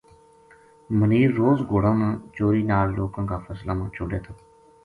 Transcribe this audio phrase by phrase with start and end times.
[0.99, 4.31] منیر روز گھوڑاں نا چوری نال لوکاں کا فصلاں ما چھوڈے تھو